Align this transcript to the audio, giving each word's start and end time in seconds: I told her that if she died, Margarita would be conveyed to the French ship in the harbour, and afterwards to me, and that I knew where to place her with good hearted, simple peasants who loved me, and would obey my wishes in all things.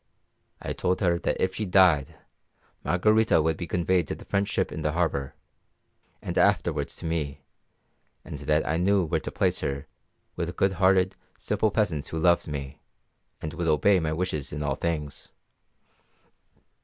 I 0.63 0.73
told 0.73 0.99
her 1.01 1.19
that 1.19 1.37
if 1.39 1.53
she 1.53 1.63
died, 1.67 2.17
Margarita 2.83 3.39
would 3.39 3.55
be 3.55 3.67
conveyed 3.67 4.07
to 4.07 4.15
the 4.15 4.25
French 4.25 4.47
ship 4.49 4.71
in 4.71 4.81
the 4.81 4.93
harbour, 4.93 5.35
and 6.23 6.39
afterwards 6.39 6.95
to 6.95 7.05
me, 7.05 7.43
and 8.25 8.39
that 8.39 8.67
I 8.67 8.77
knew 8.77 9.03
where 9.05 9.19
to 9.19 9.31
place 9.31 9.59
her 9.59 9.85
with 10.35 10.55
good 10.55 10.73
hearted, 10.81 11.15
simple 11.37 11.69
peasants 11.69 12.07
who 12.07 12.17
loved 12.17 12.47
me, 12.47 12.79
and 13.43 13.53
would 13.53 13.67
obey 13.67 13.99
my 13.99 14.11
wishes 14.11 14.51
in 14.51 14.63
all 14.63 14.73
things. 14.73 15.33